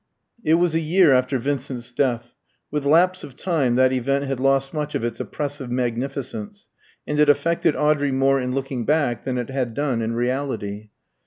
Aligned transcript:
It 0.43 0.55
was 0.55 0.73
a 0.73 0.79
year 0.79 1.11
after 1.13 1.37
Vincent's 1.37 1.91
death. 1.91 2.33
With 2.71 2.87
lapse 2.87 3.23
of 3.23 3.35
time 3.35 3.75
that 3.75 3.93
event 3.93 4.25
had 4.25 4.39
lost 4.39 4.73
much 4.73 4.95
of 4.95 5.03
its 5.03 5.19
oppressive 5.19 5.69
magnificence, 5.69 6.67
and 7.05 7.19
it 7.19 7.29
affected 7.29 7.75
Audrey 7.75 8.11
more 8.11 8.41
in 8.41 8.51
looking 8.51 8.83
back 8.83 9.25
than 9.25 9.37
it 9.37 9.51
had 9.51 9.75
done 9.75 10.01
in 10.01 10.15
reality. 10.15 10.89